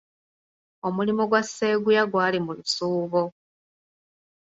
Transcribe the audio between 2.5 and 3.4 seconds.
lusuubo.